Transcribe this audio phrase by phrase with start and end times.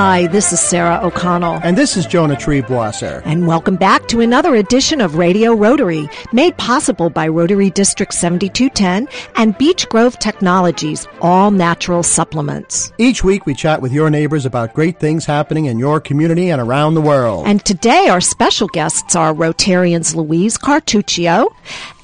[0.00, 1.58] Hi, this is Sarah O'Connell.
[1.64, 3.20] And this is Jonah Triebwasser.
[3.24, 9.08] And welcome back to another edition of Radio Rotary, made possible by Rotary District 7210
[9.34, 12.92] and Beech Grove Technologies, all natural supplements.
[12.98, 16.62] Each week we chat with your neighbors about great things happening in your community and
[16.62, 17.48] around the world.
[17.48, 21.52] And today our special guests are Rotarians Louise Cartuccio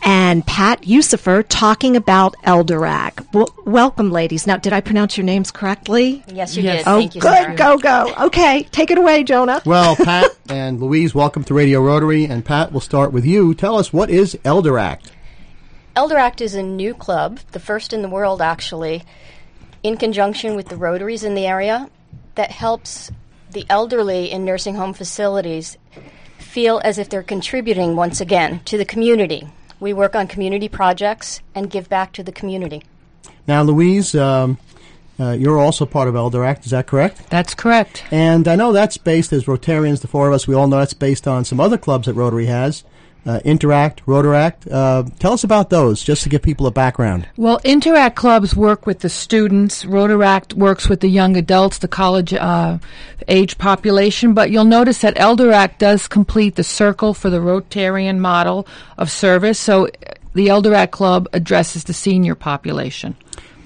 [0.05, 3.33] and Pat Yusufer talking about Elderact.
[3.33, 4.47] Well, welcome, ladies.
[4.47, 6.23] Now, did I pronounce your names correctly?
[6.29, 6.85] Yes, you yes.
[6.85, 6.91] did.
[6.91, 7.33] Oh, Thank you, good.
[7.33, 7.57] Sarah.
[7.57, 8.15] Go, go.
[8.27, 9.63] Okay, take it away, Jonah.
[9.65, 12.27] Well, Pat and Louise, welcome to Radio Rotary.
[12.27, 13.55] And Pat, we'll start with you.
[13.55, 15.11] Tell us what is Elderact?
[15.97, 19.05] Elderact is a new club, the first in the world, actually,
[19.83, 21.89] in conjunction with the Rotaries in the area,
[22.35, 23.11] that helps
[23.51, 25.79] the elderly in nursing home facilities
[26.39, 29.49] feel as if they're contributing once again to the community.
[29.81, 32.83] We work on community projects and give back to the community.
[33.47, 34.59] Now, Louise, um,
[35.19, 37.29] uh, you're also part of Elderact, is that correct?
[37.31, 38.05] That's correct.
[38.11, 40.95] And I know that's based, as Rotarians, the four of us, we all know that's
[40.95, 42.85] based on some other clubs that Rotary has
[43.27, 44.71] uh, Interact, Rotaract.
[44.71, 47.29] Uh, tell us about those, just to give people a background.
[47.37, 49.85] Well, Interact clubs work with the students.
[49.85, 52.79] Rotaract works with the young adults, the college uh,
[53.29, 54.35] age population.
[54.35, 58.67] But you'll notice that Elderact does complete the circle for the Rotarian model
[58.99, 59.59] of service.
[59.59, 59.89] So
[60.35, 63.17] the Elderact club addresses the senior population.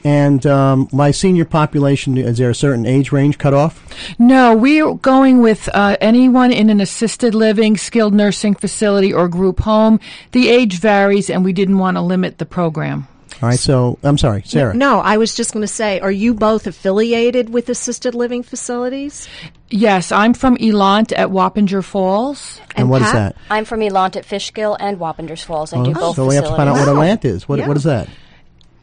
[0.04, 3.84] And um, my senior population, is there a certain age range cut off?
[4.18, 9.60] No, we're going with uh, anyone in an assisted living, skilled nursing facility, or group
[9.60, 10.00] home.
[10.32, 13.08] The age varies, and we didn't want to limit the program.
[13.40, 14.74] All right, so I'm sorry, Sarah.
[14.74, 19.28] No, I was just going to say, are you both affiliated with assisted living facilities?
[19.70, 22.60] Yes, I'm from Elant at Wappinger Falls.
[22.70, 23.08] And, and what Pat?
[23.08, 23.36] is that?
[23.48, 25.72] I'm from Elant at Fishkill and Wappingers Falls.
[25.72, 26.16] I oh, do both.
[26.16, 27.48] So we have to find out what Elant is.
[27.48, 27.68] What, yeah.
[27.68, 28.08] what is that?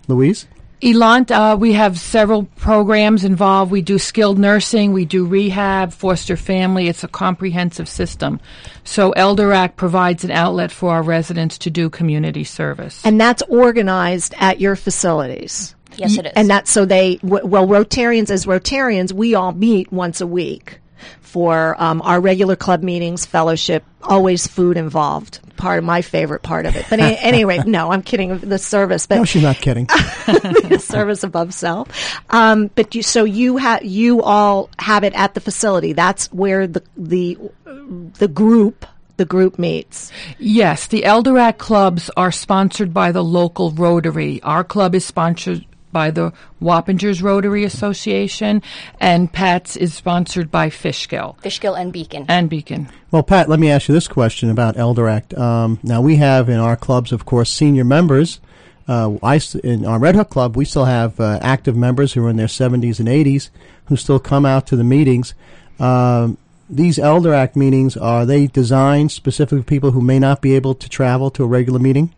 [0.08, 0.48] Louise?
[0.82, 3.72] Elant, uh, we have several programs involved.
[3.72, 6.88] We do skilled nursing, we do rehab, foster family.
[6.88, 8.40] It's a comprehensive system.
[8.84, 13.02] So Elderact provides an outlet for our residents to do community service.
[13.06, 15.76] And that's organized at your facilities.
[15.96, 16.34] Yes, it is.
[16.36, 20.80] And that's so they, well, Rotarians as Rotarians, we all meet once a week
[21.22, 25.40] for um, our regular club meetings, fellowship, always food involved.
[25.58, 26.86] Part of my favorite part of it.
[26.90, 28.38] But any, anyway, no, I'm kidding.
[28.38, 29.86] The service, but no, she's not kidding.
[30.26, 31.90] the service above self.
[32.30, 35.94] Um, but you, so you have you all have it at the facility.
[35.94, 38.86] That's where the the the group
[39.18, 40.12] the group meets.
[40.40, 44.42] Yes, the Elderact clubs are sponsored by the local Rotary.
[44.42, 48.62] Our club is sponsored by the Wappingers Rotary Association,
[49.00, 51.38] and Pat's is sponsored by Fishkill.
[51.40, 52.26] Fishkill and Beacon.
[52.28, 52.90] And Beacon.
[53.12, 55.34] Well, Pat, let me ask you this question about Elderact.
[55.38, 58.42] Um, now, we have in our clubs, of course, senior members.
[58.90, 62.30] Uh, I, in our Red Hook Club, we still have uh, active members who are
[62.30, 63.50] in their 70s and 80s
[63.86, 65.34] who still come out to the meetings.
[65.80, 66.38] Um,
[66.70, 70.90] these Elderact meetings, are they designed specifically for people who may not be able to
[70.90, 72.14] travel to a regular meeting?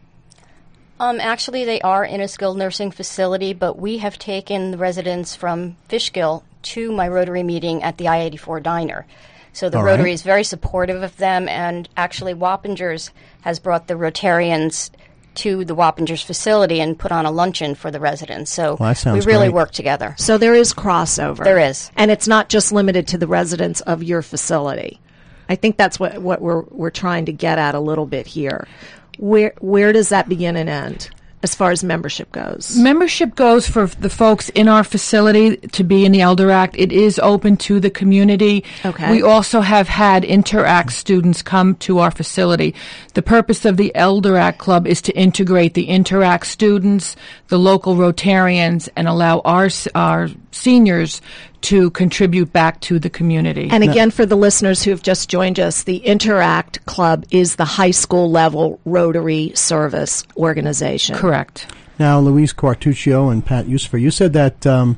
[1.00, 5.36] Um, actually, they are in a skilled nursing facility, but we have taken the residents
[5.36, 9.06] from Fishkill to my Rotary meeting at the I 84 diner.
[9.54, 10.14] So the All Rotary right.
[10.14, 14.90] is very supportive of them, and actually, Wappingers has brought the Rotarians
[15.36, 18.52] to the Wappingers facility and put on a luncheon for the residents.
[18.52, 19.54] So well, we really great.
[19.54, 20.16] work together.
[20.18, 21.44] So there is crossover.
[21.44, 21.92] There is.
[21.96, 25.00] And it's not just limited to the residents of your facility.
[25.48, 28.68] I think that's what, what we're, we're trying to get at a little bit here
[29.18, 31.10] where where does that begin and end?
[31.44, 32.76] as far as membership goes?
[32.78, 36.76] Membership goes for the folks in our facility to be in the Elder Act.
[36.78, 38.64] It is open to the community.
[38.84, 39.12] Okay.
[39.12, 42.74] We also have had Interact students come to our facility.
[43.14, 47.16] The purpose of the Elder Act Club is to integrate the Interact students,
[47.50, 51.22] the local Rotarians, and allow our, our seniors
[51.62, 53.70] to contribute back to the community.
[53.72, 57.66] And again, for the listeners who have just joined us, the Interact Club is the
[57.66, 61.16] high school level Rotary service organization.
[61.16, 61.68] Correct.
[62.00, 64.98] Now, Louise Quartuccio and Pat Yusufer, you said that um,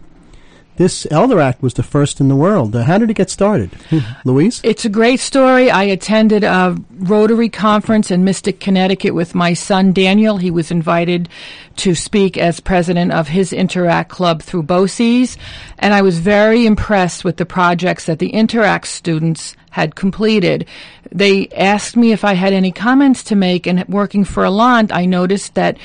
[0.80, 2.74] this Elderact was the first in the world.
[2.74, 3.70] Uh, how did it get started?
[4.24, 4.62] Louise?
[4.64, 5.70] It's a great story.
[5.70, 10.38] I attended a Rotary conference in Mystic, Connecticut with my son Daniel.
[10.38, 11.28] He was invited
[11.76, 15.38] to speak as president of his Interact Club through BOCES.
[15.80, 20.66] And I was very impressed with the projects that the Interact students had completed.
[21.12, 25.06] They asked me if I had any comments to make, and working for Elant, I
[25.06, 25.78] noticed that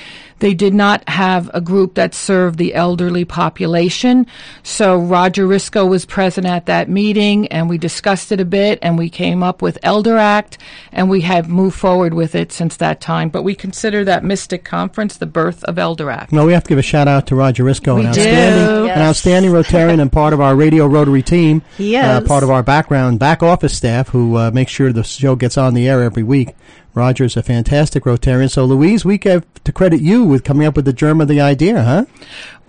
[0.45, 4.27] they did not have a group that served the elderly population.
[4.63, 8.99] So Roger Risco was present at that meeting and we discussed it a bit and
[8.99, 10.59] we came up with Elder Act
[10.93, 13.31] and we have moved forward with it since that time.
[13.31, 16.31] But we consider that Mystic Conference the birth of Elder Act.
[16.31, 18.97] No, we have to give a shout out to Roger Risco, We an outstanding, Yes.
[18.99, 21.63] an outstanding Rotarian and part of our radio Rotary team.
[21.79, 25.37] He Uh, part of our background back office staff who uh, make sure the show
[25.37, 26.51] gets on the air every week.
[26.95, 28.49] Roger's a fantastic Rotarian.
[28.49, 31.41] So, Louise, we have to credit you with coming up with the germ of the
[31.41, 32.05] idea, huh?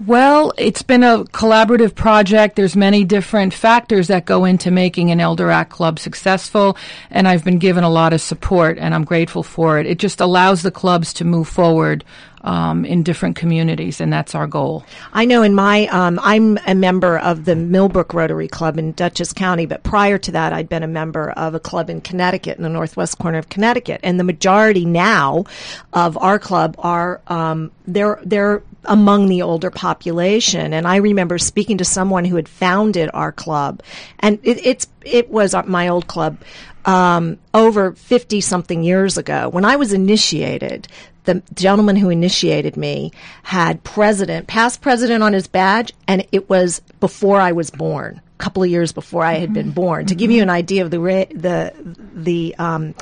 [0.06, 2.56] Well, it's been a collaborative project.
[2.56, 6.76] There's many different factors that go into making an Elder Act Club successful,
[7.12, 9.86] and I've been given a lot of support, and I'm grateful for it.
[9.86, 12.04] It just allows the clubs to move forward
[12.46, 14.86] um, in different communities, and that's our goal.
[15.12, 19.34] I know in my, um, I'm a member of the Millbrook Rotary Club in Dutchess
[19.34, 22.64] County, but prior to that, I'd been a member of a club in Connecticut, in
[22.64, 24.00] the northwest corner of Connecticut.
[24.04, 25.46] And the majority now
[25.92, 30.72] of our club are, um, they're, they're among the older population.
[30.72, 33.82] And I remember speaking to someone who had founded our club,
[34.20, 36.38] and it, it's, it was my old club,
[36.86, 39.50] um, over 50 something years ago.
[39.50, 40.88] When I was initiated,
[41.26, 43.12] the gentleman who initiated me
[43.44, 48.44] had president, past president on his badge, and it was before I was born, a
[48.44, 50.06] couple of years before I had been born.
[50.08, 51.74] To give you an idea of the ra- the
[52.14, 52.96] the um,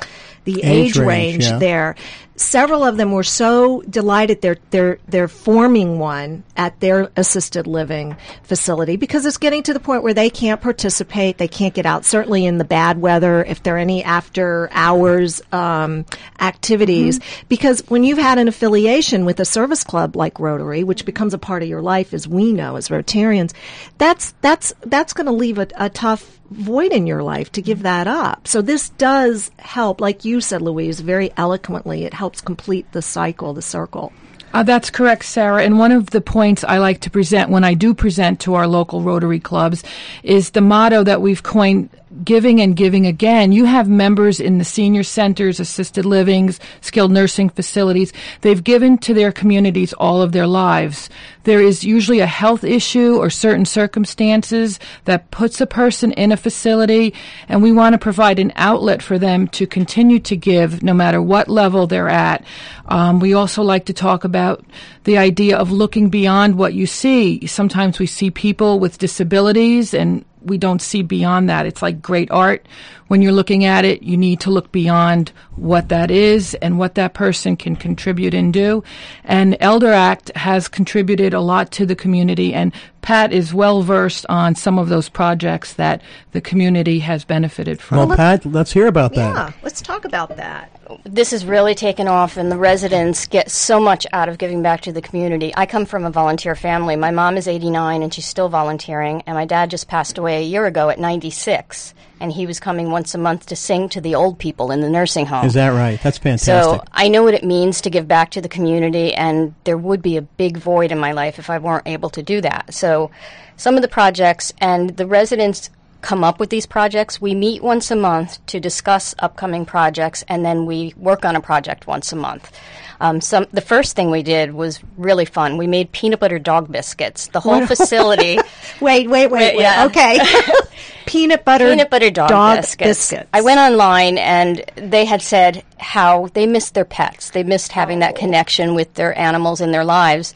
[0.44, 1.58] the Age age, range, yeah.
[1.58, 1.96] there,
[2.36, 8.16] several of them were so delighted they're they're they're forming one at their assisted living
[8.42, 12.04] facility because it's getting to the point where they can't participate, they can't get out.
[12.04, 16.04] Certainly in the bad weather, if there are any after hours um,
[16.40, 21.34] activities, because when you've had an affiliation with a service club like Rotary, which becomes
[21.34, 23.52] a part of your life, as we know as Rotarians,
[23.98, 27.82] that's that's that's going to leave a, a tough void in your life to give
[27.82, 28.46] that up.
[28.46, 32.04] So this does help, like you said, Louise, very eloquently.
[32.04, 34.12] It helps complete the cycle, the circle.
[34.54, 35.64] Uh, that's correct, Sarah.
[35.64, 38.68] And one of the points I like to present when I do present to our
[38.68, 39.82] local Rotary clubs
[40.22, 41.90] is the motto that we've coined
[42.22, 43.52] giving and giving again.
[43.52, 48.12] You have members in the senior centers, assisted livings, skilled nursing facilities.
[48.42, 51.08] They've given to their communities all of their lives.
[51.44, 56.36] There is usually a health issue or certain circumstances that puts a person in a
[56.36, 57.14] facility,
[57.48, 61.20] and we want to provide an outlet for them to continue to give no matter
[61.20, 62.44] what level they're at.
[62.86, 64.64] Um, we also like to talk about
[65.04, 67.46] the idea of looking beyond what you see.
[67.46, 71.66] Sometimes we see people with disabilities and we don't see beyond that.
[71.66, 72.66] It's like great art.
[73.08, 76.94] When you're looking at it, you need to look beyond what that is and what
[76.94, 78.82] that person can contribute and do.
[79.24, 82.72] And Elder Act has contributed a lot to the community, and
[83.04, 86.00] Pat is well versed on some of those projects that
[86.32, 87.98] the community has benefited from.
[87.98, 89.34] Well, Pat, let's hear about that.
[89.34, 90.70] Yeah, let's talk about that.
[91.04, 94.80] this has really taken off, and the residents get so much out of giving back
[94.82, 95.52] to the community.
[95.54, 96.96] I come from a volunteer family.
[96.96, 100.46] My mom is 89 and she's still volunteering, and my dad just passed away a
[100.46, 104.14] year ago at 96, and he was coming once a month to sing to the
[104.14, 105.44] old people in the nursing home.
[105.44, 106.00] Is that right?
[106.02, 106.80] That's fantastic.
[106.80, 110.02] So I know what it means to give back to the community, and there would
[110.02, 112.72] be a big void in my life if I weren't able to do that.
[112.72, 113.10] So
[113.56, 115.70] some of the projects and the residents
[116.04, 117.20] come up with these projects.
[117.20, 121.40] We meet once a month to discuss upcoming projects, and then we work on a
[121.40, 122.52] project once a month.
[123.00, 125.56] Um, some the first thing we did was really fun.
[125.56, 127.28] We made peanut butter dog biscuits.
[127.28, 128.38] The whole facility.
[128.80, 129.60] Wait, wait, wait, wait.
[129.60, 129.86] yeah.
[129.86, 130.18] Okay.
[131.06, 133.12] peanut butter peanut butter dog, biscuits.
[133.32, 137.30] I went online and they had said how they missed their pets.
[137.30, 140.34] They missed having that connection with their animals in their lives.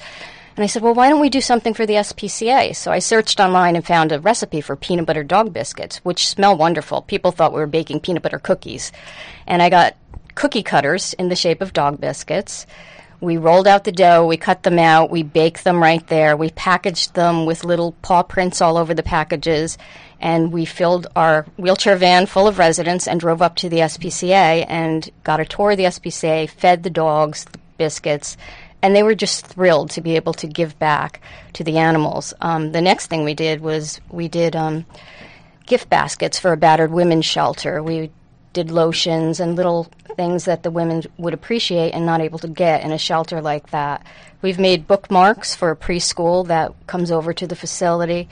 [0.59, 2.75] And I said, well, why don't we do something for the SPCA?
[2.75, 6.57] So I searched online and found a recipe for peanut butter dog biscuits, which smell
[6.57, 7.03] wonderful.
[7.03, 8.91] People thought we were baking peanut butter cookies.
[9.47, 9.97] And I got
[10.35, 12.67] cookie cutters in the shape of dog biscuits.
[13.21, 16.51] We rolled out the dough, we cut them out, we baked them right there, we
[16.51, 19.79] packaged them with little paw prints all over the packages,
[20.21, 24.67] and we filled our wheelchair van full of residents and drove up to the SPCA
[24.69, 28.37] and got a tour of the SPCA, fed the dogs the biscuits,
[28.83, 31.21] and they were just thrilled to be able to give back
[31.55, 32.35] to the animals.
[32.41, 34.87] Um, the next thing we did was we did um,
[35.67, 37.83] gift baskets for a battered women's shelter.
[37.83, 38.11] We
[38.53, 39.85] did lotions and little
[40.17, 43.71] things that the women would appreciate and not able to get in a shelter like
[43.71, 44.05] that.
[44.43, 48.29] We've made bookmarks for a preschool that comes over to the facility.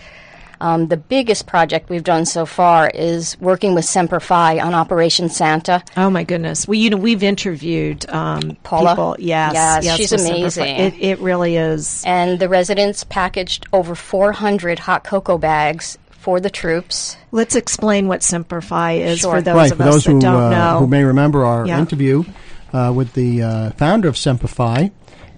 [0.61, 5.29] Um, the biggest project we've done so far is working with Semper Fi on Operation
[5.29, 5.83] Santa.
[5.97, 6.67] Oh my goodness.
[6.67, 8.91] We you know we've interviewed um, Paula?
[8.93, 9.17] people.
[9.19, 10.67] Yes, Yes, yes, she's with Semper Fi.
[10.67, 10.77] amazing.
[10.77, 12.03] It, it really is.
[12.07, 17.17] And the residents packaged over 400 hot cocoa bags for the troops.
[17.31, 19.37] Let's explain what Semper Fi is Sure.
[19.37, 20.79] for those right, of for us those that who, don't uh, know.
[20.81, 21.79] who may remember our Yeah.
[21.79, 22.25] interview
[22.73, 24.91] uh, with the uh, founder of Semper Fi,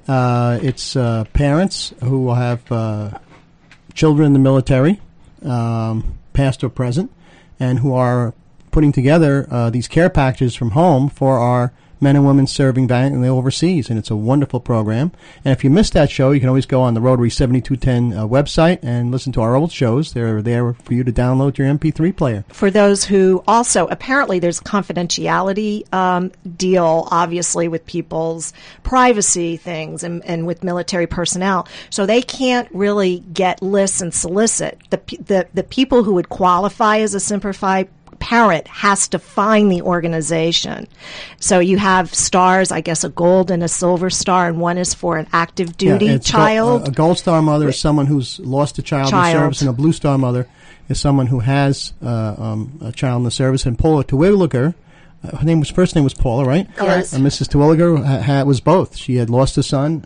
[0.08, 3.10] Uh, it's uh, parents who have uh,
[3.92, 4.98] children in the military,
[5.44, 7.10] um, past or present,
[7.58, 8.34] and who are
[8.70, 13.28] putting together uh, these care packages from home for our men and women serving valiantly
[13.28, 15.12] overseas, and it's a wonderful program.
[15.44, 18.26] And if you missed that show, you can always go on the Rotary 7210 uh,
[18.26, 20.12] website and listen to our old shows.
[20.12, 22.44] They're there for you to download your MP3 player.
[22.48, 28.52] For those who also, apparently, there's confidentiality um, deal, obviously, with people's
[28.82, 31.68] privacy things and, and with military personnel.
[31.90, 34.78] So they can't really get lists and solicit.
[34.90, 37.88] The, the, the people who would qualify as a Semper Fi
[38.18, 40.86] parent has to find the organization.
[41.40, 44.94] So you have stars, I guess a gold and a silver star, and one is
[44.94, 46.84] for an active duty Yeah, child.
[46.84, 49.34] Go- a gold star mother is someone who's lost a child, Child.
[49.36, 50.46] in service, and a blue star mother
[50.88, 53.66] is someone who has uh, um, a child in the service.
[53.66, 54.74] And Paula Terwilliger,
[55.24, 56.66] uh, her name was first name was Paula, right?
[56.76, 57.12] Yes.
[57.12, 57.48] And Mrs.
[57.48, 58.96] Terwilliger ha- ha- was both.
[58.96, 60.02] She had lost a son.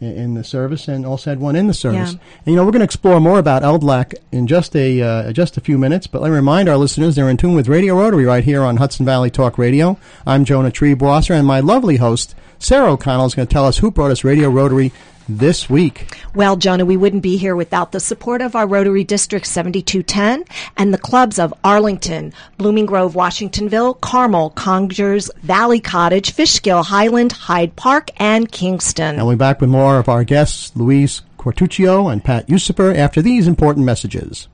[0.00, 2.12] In the service, and also had one in the service.
[2.12, 2.18] Yeah.
[2.46, 5.56] And you know, we're going to explore more about Elderact in just a uh, just
[5.56, 6.06] a few minutes.
[6.06, 8.76] But let me remind our listeners they're in tune with Radio Rotary right here on
[8.76, 9.98] Hudson Valley Talk Radio.
[10.24, 13.90] I'm Jonah Triebwasser, and my lovely host Sarah O'Connell is going to tell us who
[13.90, 14.92] brought us Radio Rotary
[15.28, 16.16] this week.
[16.34, 20.44] Well, Jonah, we wouldn't be here without the support of our Rotary District 7210
[20.76, 27.76] and the clubs of Arlington, Blooming Grove, Washingtonville, Carmel, Congers, Valley Cottage, Fishkill, Highland, Hyde
[27.76, 29.16] Park, and Kingston.
[29.16, 33.22] And we'll be back with more of our guests, Louise Cortuccio and Pat Yusufer, after
[33.22, 34.48] these important messages.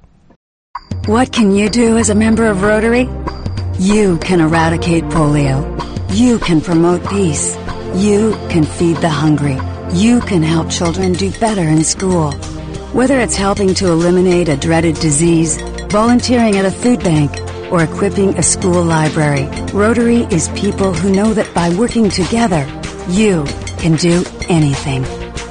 [1.07, 3.09] What can you do as a member of Rotary?
[3.79, 5.63] You can eradicate polio.
[6.15, 7.57] You can promote peace.
[7.95, 9.59] You can feed the hungry.
[9.95, 12.33] You can help children do better in school.
[12.93, 15.57] Whether it's helping to eliminate a dreaded disease,
[15.89, 17.31] volunteering at a food bank,
[17.71, 22.67] or equipping a school library, Rotary is people who know that by working together,
[23.09, 23.45] you
[23.79, 25.05] can do anything.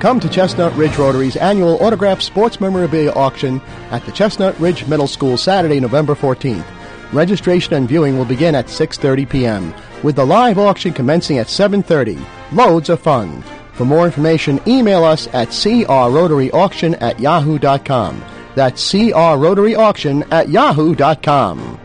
[0.00, 3.60] Come to Chestnut Ridge Rotary's annual autographed sports memorabilia auction
[3.92, 6.64] at the Chestnut Ridge Middle School Saturday, November 14th.
[7.12, 9.72] Registration and viewing will begin at 6:30 p.m.
[10.02, 12.18] with the live auction commencing at 7:30.
[12.52, 13.42] Loads of fun.
[13.72, 18.22] For more information, email us at crrotaryauction at yahoo.com.
[18.54, 21.78] That's crrotaryauction at yahoo.com.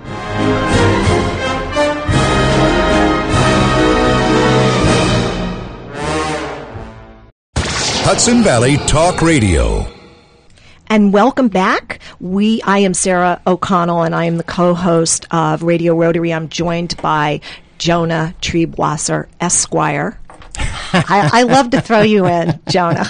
[8.10, 9.86] Hudson Valley Talk Radio.
[10.88, 12.00] And welcome back.
[12.22, 16.34] We, I am Sarah O'Connell and I am the co-host of Radio Rotary.
[16.34, 17.42] I'm joined by
[17.78, 20.20] Jonah Triebwasser, Esquire.
[20.58, 23.08] I, I love to throw you in, Jonah.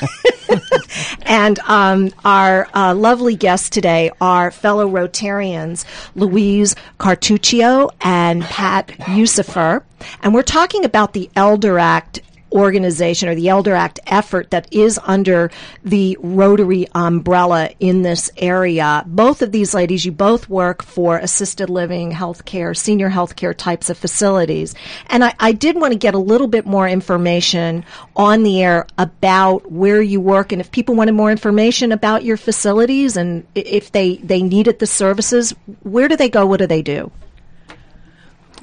[1.22, 9.84] and um, our uh, lovely guests today are fellow Rotarians Louise Cartuccio and Pat Yusufer.
[10.22, 15.00] And we're talking about the Elder Act organization or the Elder Act effort that is
[15.04, 15.52] under
[15.84, 19.04] the Rotary umbrella in this area.
[19.06, 23.98] Both of these ladies, you both work for assisted living, healthcare, senior healthcare types of
[23.98, 24.76] facilities.
[25.08, 27.86] And I, I did want to get a little bit more information
[28.16, 32.38] on the air about where you work and if people wanted more information about your
[32.38, 36.46] facilities and if they, they needed the services, where do they go?
[36.46, 37.12] What do they do?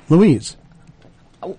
[0.09, 0.57] Louise.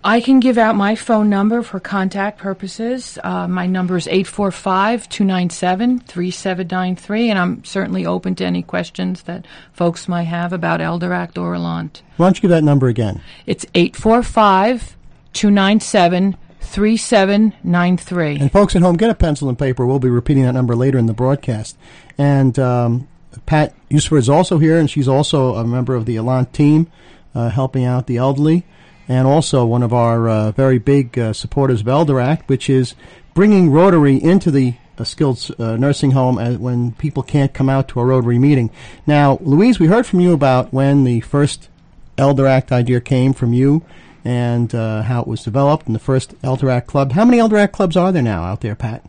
[0.04, 3.18] I can give out my phone number for contact purposes.
[3.24, 9.46] Uh, my number is 845 297 3793, and I'm certainly open to any questions that
[9.74, 12.01] folks might have about Elder Act or Elant.
[12.18, 13.22] Why don't you give that number again?
[13.46, 14.96] It's 845
[15.34, 18.39] 297 3793.
[18.39, 19.86] And folks at home, get a pencil and paper.
[19.86, 21.77] We'll be repeating that number later in the broadcast.
[22.18, 23.08] And um,
[23.46, 26.92] Pat Yusufer is also here, and she's also a member of the Elant team,
[27.34, 28.65] uh, helping out the elderly,
[29.08, 32.96] and also one of our uh, very big uh, supporters of Elder Act, which is
[33.34, 38.00] bringing Rotary into the uh, skilled nursing home as, when people can't come out to
[38.00, 38.72] a Rotary meeting.
[39.06, 41.70] Now, Louise, we heard from you about when the first
[42.18, 43.84] Elder Act idea came from you
[44.24, 47.12] and uh, how it was developed and the first Elder Act Club.
[47.12, 49.06] How many Elder Act clubs are there now out there, Pat?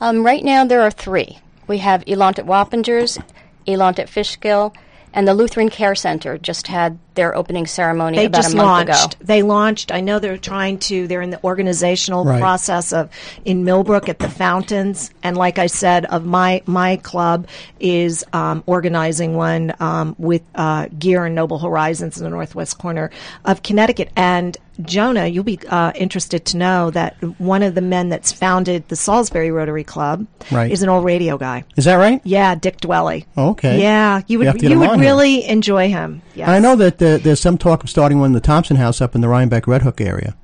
[0.00, 1.38] Um, right now, there are three.
[1.66, 3.22] We have Elant at Wappingers,
[3.66, 4.74] Elant at Fishkill,
[5.14, 8.88] and the Lutheran Care Center just had their opening ceremony They about just a month
[8.88, 9.14] launched.
[9.16, 9.24] ago.
[9.26, 9.92] They launched.
[9.92, 11.06] I know they're trying to.
[11.06, 12.40] They're in the organizational Right.
[12.40, 13.10] process of
[13.44, 17.46] in Millbrook at the fountains, and like I said, of my my club
[17.80, 23.10] is um, organizing one um, with uh, Geer and Noble Horizons in the northwest corner
[23.44, 24.10] of Connecticut.
[24.16, 28.88] And Jonah, you'll be uh, interested to know that one of the men that's founded
[28.88, 30.70] the Salisbury Rotary Club Right.
[30.70, 31.64] is an old radio guy.
[31.76, 32.20] Is that right?
[32.24, 33.24] Yeah, Dick Dwelly.
[33.36, 33.80] Okay.
[33.80, 36.22] Yeah, you would get you would really enjoy him.
[36.34, 36.48] Yes.
[36.48, 39.20] I know that there's some talk of starting one in the Thompson House up in
[39.20, 40.34] the Rhinebeck Red Hook area.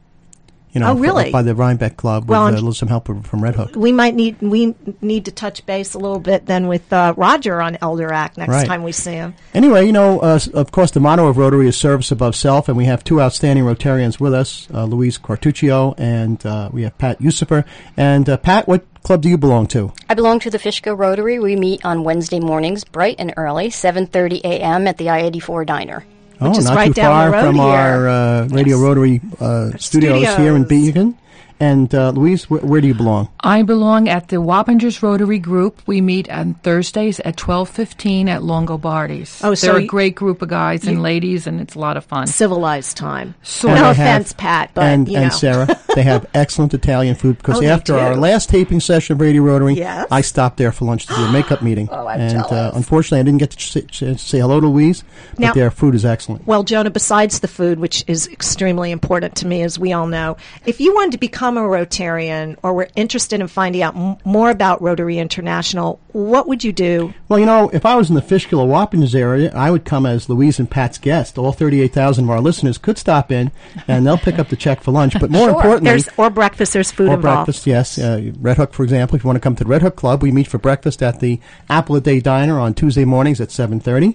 [0.73, 1.31] You know, Oh, really?
[1.31, 3.71] by the Rhinebeck Club Well, with I'm- uh, some help from Red Hook.
[3.75, 7.61] we might need we need to touch base a little bit then with uh, Roger
[7.63, 8.67] on Elder Act next Right.
[8.67, 9.35] time we see him.
[9.55, 12.77] Anyway, you know, uh, of course, the motto of Rotary is service above self, and
[12.77, 17.19] we have two outstanding Rotarians with us, uh, Louise Cartuccio and uh, we have Pat
[17.21, 17.65] Yusufer.
[17.97, 19.93] And uh, Pat, what club do you belong to?
[20.09, 21.39] I belong to the Fishkill Rotary.
[21.39, 24.87] We meet on Wednesday mornings, bright and early, 7:30 a.m.
[24.87, 26.05] at the I-84 diner.
[26.41, 27.65] Oh, is not right too down far the road from here.
[27.65, 28.83] our uh, Radio Yes.
[28.83, 30.69] Rotary uh, studios, here in studios.
[30.69, 31.19] Beacon.
[31.61, 33.29] And uh, Louise, wh- where do you belong?
[33.41, 35.83] I belong at the Wappingers Rotary Group.
[35.87, 39.43] We meet on Thursdays at 12:15 at Longobardi's.
[39.43, 42.05] Oh, so they're a great group of guys and ladies, and it's a lot of
[42.05, 42.27] fun.
[42.29, 43.35] Civilized time.
[43.43, 45.33] Sort And no they have- offense, Pat, but and, you and.
[45.33, 48.21] Sarah, they have excellent Italian food because Oh, they after our do.
[48.21, 50.07] last taping session of Radio Rotary, Yes.
[50.11, 51.89] I stopped there for lunch to do a makeup meeting.
[51.91, 52.77] Oh, I'm and uh, jealous.
[52.77, 55.95] unfortunately, I didn't get to ch- ch- say hello to Louise, but Now- their food
[55.95, 56.47] is excellent.
[56.47, 60.37] Well, Jonah, besides the food, which is extremely important to me, as we all know,
[60.67, 64.51] if you wanted to become a Rotarian or were interested in finding out m- more
[64.51, 67.15] about Rotary International, what would you do?
[67.29, 70.05] Well, you know, if I was in the Fishkill or Wappingers area, I would come
[70.07, 71.39] as Louise and Pat's guest.
[71.39, 73.51] All 38,000 of our listeners could stop in,
[73.87, 75.15] and they'll pick up the check for lunch.
[75.19, 76.73] But more importantly, There's or breakfast.
[76.73, 77.47] There's food or involved.
[77.47, 77.99] breakfast, yes.
[77.99, 80.23] Uh, Red Hook, for example, if you want to come to the Red Hook Club,
[80.23, 81.41] we meet for breakfast at the
[81.71, 84.15] Apple a Day Diner on Tuesday mornings at 7.30.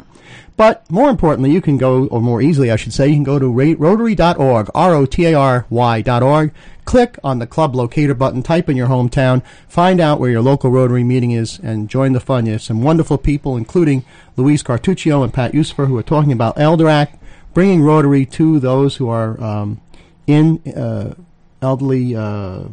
[0.55, 3.39] But more importantly, you can go, or more easily, I should say, you can go
[3.39, 6.53] to rotary.org, R-O-T-A-R-Y dot org,
[6.85, 10.69] click on the club locator button, type in your hometown, find out where your local
[10.69, 12.45] Rotary meeting is, and join the fun.
[12.45, 14.05] You have some wonderful people, including
[14.37, 17.17] Louise Cartuccio and Pat Yusufer, who are talking about Elder Act,
[17.53, 19.81] bringing Rotary to those who are um,
[20.27, 21.15] in uh,
[21.61, 22.65] elderly, uh,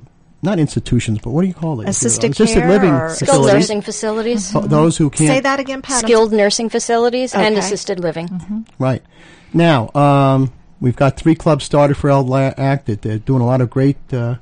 [0.43, 1.89] not institutions, but what do you call it?
[1.89, 3.55] Assisted assisted living or- Skilled facilities.
[3.55, 6.01] nursing facilities, Th- Those who can't Say that again, Pat.
[6.03, 8.65] Skilled nursing facilities, and assisted living.
[8.79, 9.03] Right.
[9.53, 12.87] Now, um, we've got three clubs started for Elder Act.
[12.87, 14.37] that They're doing a lot of great uh,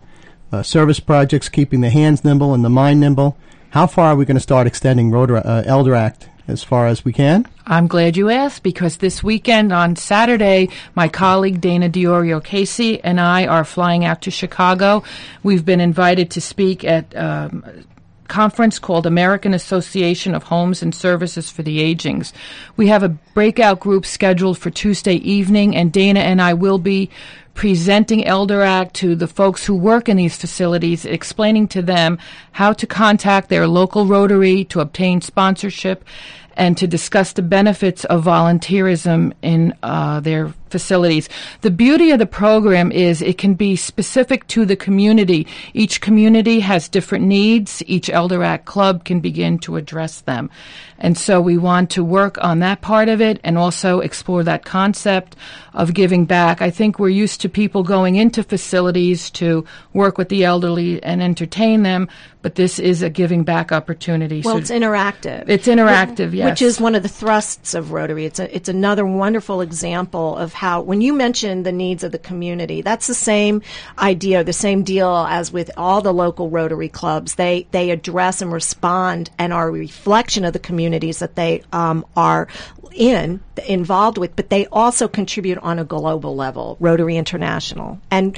[0.53, 3.37] uh, service projects, keeping the hands nimble and the mind nimble.
[3.71, 7.05] How far are we going to start extending Rotor, uh, Elder Act as far as
[7.05, 7.47] we can?
[7.67, 13.21] I'm glad you asked because this weekend on Saturday, my colleague Dana Diorio Casey and
[13.21, 15.05] I are flying out to Chicago.
[15.43, 20.95] We've been invited to speak at um, a conference called American Association of Homes and
[20.95, 22.33] Services for the Agings.
[22.77, 27.11] We have a breakout group scheduled for Tuesday evening, and Dana and I will be
[27.59, 32.17] presenting Elder Act to the folks who work in these facilities, explaining to them
[32.53, 36.05] how to contact their local Rotary to obtain sponsorship
[36.57, 41.29] and to discuss the benefits of volunteerism in uh, their facilities.
[41.61, 45.47] The beauty of the program is it can be specific to the community.
[45.75, 47.83] Each community has different needs.
[47.87, 50.51] Each Elder Act club can begin to address them.
[50.99, 54.65] And so we want to work on that part of it and also explore that
[54.65, 55.37] concept
[55.73, 56.61] of giving back.
[56.61, 61.23] I think we're used to people going into facilities to work with the elderly and
[61.23, 62.09] entertain them,
[62.43, 64.43] but this is a giving back opportunity.
[64.45, 65.49] Well, So it's interactive.
[65.49, 66.51] It's interactive, yes.
[66.51, 68.27] Which is one of the thrusts of Rotary.
[68.27, 72.19] It's a, it's another wonderful example of how when you mention the needs of the
[72.19, 73.63] community, that's the same
[73.97, 77.37] idea, the same deal as with all the local Rotary clubs.
[77.37, 82.05] They they address and respond and are a reflection of the communities that they um,
[82.17, 82.49] are
[82.93, 88.01] in involved with, but they also contribute on a global level, Rotary International.
[88.11, 88.37] And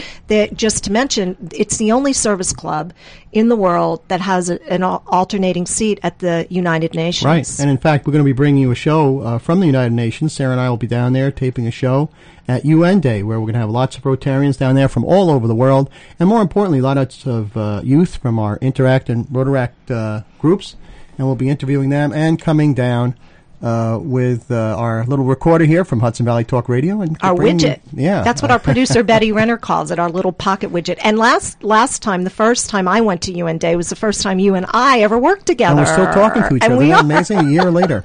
[0.53, 2.93] just to mention, it's the only service club
[3.33, 7.25] in the world that has a, an alternating seat at the United Nations.
[7.25, 7.61] Right.
[7.61, 9.93] And in fact, we're going to be bringing you a show uh, from the United
[9.93, 10.33] Nations.
[10.33, 12.11] Sarah and I will be down there taping a show
[12.49, 15.31] at UN Day where we're going to have lots of Rotarians down there from all
[15.31, 15.89] over the world.
[16.19, 20.77] And more importantly, lots of uh, youth from our Interact and Rotaract uh, groups.
[21.17, 23.15] And we'll be interviewing them and coming down.
[23.63, 27.59] Uh, with uh, our little recorder here from Hudson Valley Talk Radio and Our bringing-
[27.59, 27.81] widget.
[27.93, 30.99] yeah, That's what our producer Betty Renner calls it, our little pocket widget.
[31.05, 34.23] And last last time, the first time I went to UN Day was the first
[34.23, 35.79] time you and I ever worked together.
[35.83, 36.83] And we're still talking to each And other.
[36.83, 37.01] we are.
[37.03, 37.39] amazing?
[37.39, 38.03] A year later.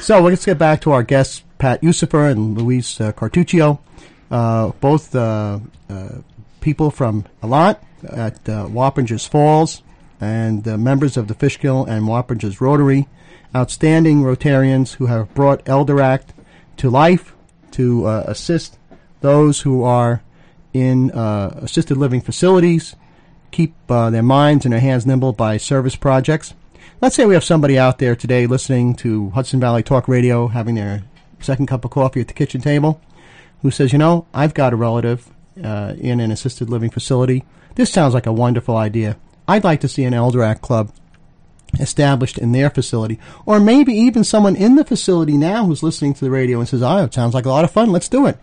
[0.00, 3.78] so let's get back to our guests, Pat Yusufer and Louise uh, Cartuccio.
[4.32, 6.08] uh, both uh, uh,
[6.60, 7.76] people from Elant
[8.10, 9.82] at uh, Wappingers Falls
[10.20, 13.06] and uh, members of the Fishkill and Wappingers Rotary,
[13.54, 16.32] outstanding Rotarians who have brought Elder Act
[16.78, 17.34] to life
[17.72, 18.78] to uh, assist
[19.20, 20.22] those who are
[20.72, 22.96] in uh, assisted living facilities,
[23.50, 26.54] keep uh, their minds and their hands nimble by service projects.
[27.00, 30.74] Let's say we have somebody out there today listening to Hudson Valley Talk Radio, having
[30.74, 31.04] their
[31.40, 33.00] second cup of coffee at the kitchen table,
[33.62, 35.30] who says, You know, I've got a relative
[35.62, 37.44] uh, in an assisted living facility.
[37.76, 39.16] This sounds like a wonderful idea.
[39.46, 40.92] I'd like to see an Elder Act club
[41.76, 46.24] established in their facility, or maybe even someone in the facility now who's listening to
[46.24, 47.92] the radio and says, "Oh, it sounds like a lot of fun.
[47.92, 48.38] Let's do it."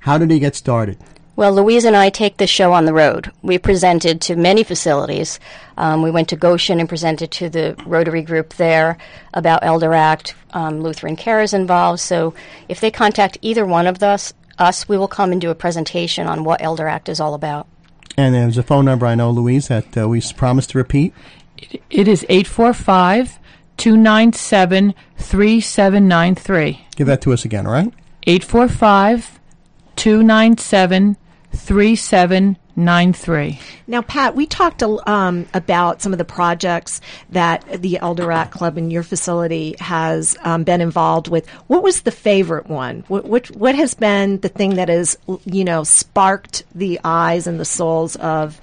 [0.00, 0.98] How did he get started?
[1.38, 3.30] Well, Louise and I take the show on the road.
[3.42, 5.38] We presented to many facilities.
[5.76, 8.98] Um, we went to Goshen and presented to the Rotary group there
[9.32, 10.34] about Elder Act.
[10.50, 12.00] Um, Lutheran Care is involved.
[12.00, 12.34] So
[12.68, 16.26] if they contact either one of us, us, we will come and do a presentation
[16.26, 17.68] on what Elder Act is all about.
[18.16, 21.14] And there's a phone number I know, Louise, that uh, we promised to repeat.
[21.90, 23.38] It is 845
[23.76, 26.86] 297 3793.
[26.96, 27.92] Give that to us again, all right?
[28.24, 29.40] 845
[29.96, 31.16] 297
[31.52, 33.60] 3793.
[33.86, 38.76] Now, Pat, we talked um, about some of the projects that the Elder Act Club
[38.76, 41.48] in your facility has um, been involved with.
[41.68, 43.04] What was the favorite one?
[43.08, 47.58] What, what, what has been the thing that has, you know, sparked the eyes and
[47.58, 48.60] the souls of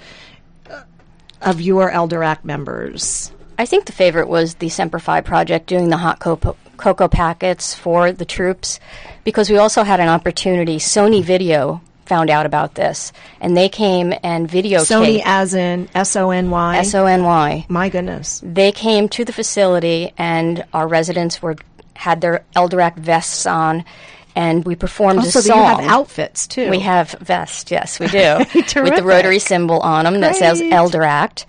[1.45, 3.31] of your Elder Act members?
[3.57, 7.73] I think the favorite was the Semper Fi project doing the hot cocoa, cocoa packets
[7.73, 8.79] for the troops
[9.23, 10.77] because we also had an opportunity.
[10.77, 14.91] Sony Video found out about this and they came and videotaped.
[14.91, 16.77] Sony as in S O N Y?
[16.77, 17.65] S O N Y.
[17.69, 18.41] My goodness.
[18.43, 21.55] They came to the facility and our residents were
[21.95, 23.85] had their Elder Act vests on
[24.35, 25.57] and we performed also, a song.
[25.57, 26.69] you have outfits too.
[26.69, 30.73] We have vests, yes, we do, with the Rotary symbol on them that says Great.
[30.73, 31.45] Elder Act.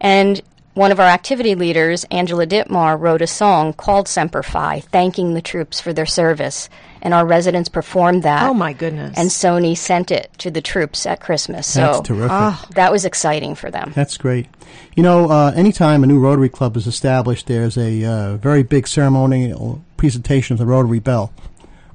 [0.00, 0.40] And
[0.74, 5.42] one of our activity leaders, Angela Ditmar, wrote a song called Semper Fi, thanking the
[5.42, 6.68] troops for their service.
[7.02, 8.48] And our residents performed that.
[8.48, 9.16] Oh my goodness.
[9.16, 11.66] And Sony sent it to the troops at Christmas.
[11.66, 12.74] So That's terrific.
[12.74, 13.92] that was exciting for them.
[13.94, 14.46] That's great.
[14.96, 18.86] You know, uh, anytime a new Rotary Club is established, there's a uh, very big
[18.86, 21.32] ceremonial presentation of the Rotary Bell.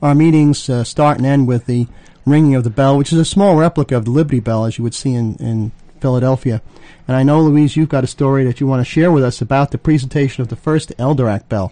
[0.01, 1.88] Our meetings uh, start and end with the
[2.25, 4.84] ringing of the bell, which is a small replica of the Liberty Bell, as you
[4.84, 6.62] would see in, in Philadelphia.
[7.08, 9.41] And I know, Louise, you've got a story that you want to share with us
[9.41, 11.71] about the presentation of the first Elder Act Bell.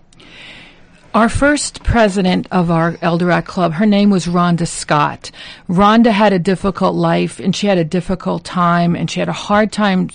[1.13, 5.29] Our first president of our Elder Act Club, her name was Rhonda Scott.
[5.69, 9.33] Rhonda had a difficult life and she had a difficult time and she had a
[9.33, 10.09] hard time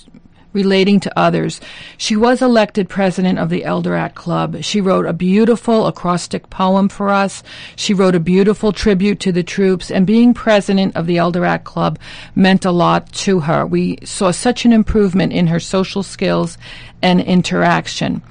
[0.53, 1.61] relating to others.
[1.97, 4.63] She was elected president of the Elder Act Club.
[4.63, 7.43] She wrote a beautiful acrostic poem for us.
[7.75, 11.65] She wrote a beautiful tribute to the troops and being president of the Elder Act
[11.65, 11.99] Club
[12.35, 13.65] meant a lot to her.
[13.65, 16.57] We saw such an improvement in her social skills
[17.01, 18.21] and interaction.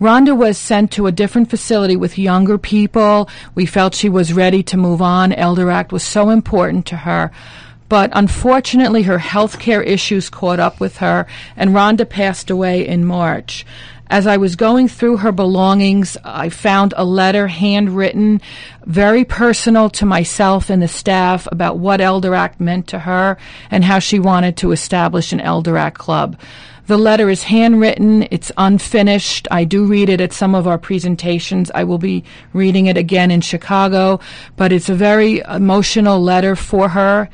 [0.00, 3.30] Rhonda was sent to a different facility with younger people.
[3.54, 5.32] We felt she was ready to move on.
[5.32, 7.32] Elder Act was so important to her.
[7.88, 13.04] But unfortunately, her health care issues caught up with her, and Rhonda passed away in
[13.04, 13.64] March.
[14.08, 18.40] As I was going through her belongings, I found a letter handwritten,
[18.84, 23.36] very personal to myself and the staff about what Elder Act meant to her
[23.68, 26.38] and how she wanted to establish an Elder Act club.
[26.86, 28.28] The letter is handwritten.
[28.30, 29.48] It's unfinished.
[29.50, 31.72] I do read it at some of our presentations.
[31.74, 32.22] I will be
[32.52, 34.20] reading it again in Chicago,
[34.54, 37.28] but it's a very emotional letter for her.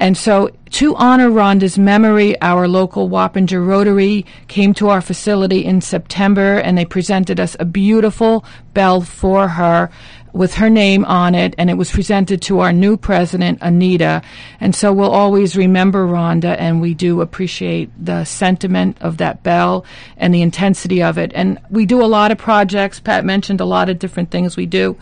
[0.00, 5.82] And so, to honor Rhonda's memory, our local Wappinger Rotary came to our facility in
[5.82, 9.90] September and they presented us a beautiful bell for her
[10.32, 14.22] with her name on it, and it was presented to our new president, Anita.
[14.60, 19.84] And so we'll always remember Rhonda, and we do appreciate the sentiment of that bell
[20.16, 21.32] and the intensity of it.
[21.34, 23.00] And we do a lot of projects.
[23.00, 24.96] Pat mentioned a lot of different things we do.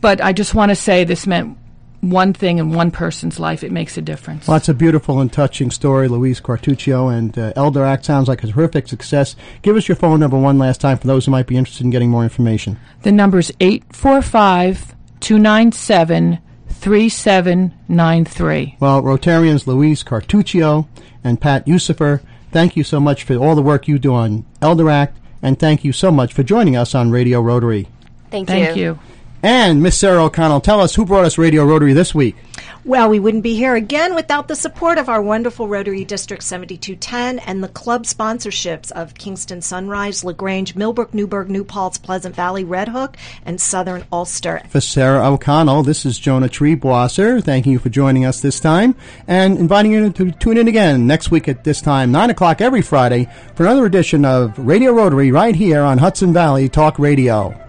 [0.00, 1.56] But I just want to say this meant
[2.02, 4.46] one thing in one person's life, it makes a difference.
[4.46, 8.42] Well, that's a beautiful and touching story, Louise Cartuccio, and uh, Elder Act sounds like
[8.42, 9.36] a terrific success.
[9.62, 11.90] Give us your phone number one last time for those who might be interested in
[11.90, 12.78] getting more information.
[13.02, 16.38] The number's 845 297
[16.68, 18.76] 3793.
[18.80, 20.88] Well, Rotarians Louise Cartuccio
[21.22, 24.90] and Pat Yusufer, thank you so much for all the work you do on Elder
[24.90, 27.86] Act, and thank you so much for joining us on Radio Rotary.
[28.30, 28.98] Thank, Thank you.
[29.42, 32.36] And Miss Sarah O'Connell, tell us who brought us Radio Rotary this week.
[32.84, 37.38] Well, we wouldn't be here again without the support of our wonderful Rotary District 7210
[37.40, 42.88] and the club sponsorships of Kingston Sunrise, LaGrange, Millbrook, Newburgh, New Paltz, Pleasant Valley, Red
[42.88, 44.62] Hook, and Southern Ulster.
[44.68, 47.42] For Sarah O'Connell, this is Jonah Triebwasser.
[47.42, 48.96] Thanking you for joining us this time
[49.28, 52.82] and inviting you to tune in again next week at this time, 9 o'clock every
[52.82, 57.61] Friday, for another edition of Radio Rotary right here on Hudson Valley Talk Radio.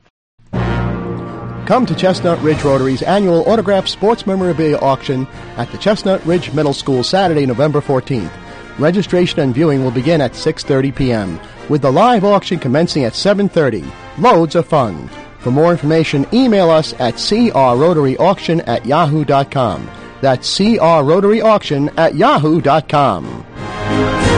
[1.66, 6.74] Come to Chestnut Ridge Rotary's annual autograph sports memorabilia auction at the Chestnut Ridge Middle
[6.74, 8.32] School Saturday, November 14th.
[8.78, 11.40] Registration and viewing will begin at 6:30 p.m.
[11.70, 13.84] with the live auction commencing at 7:30.
[14.18, 15.10] Loads of fun.
[15.40, 19.90] For more information, email us at crrotaryauction at yahoo.com.
[20.22, 24.33] That's crrotaryauction at yahoo.com.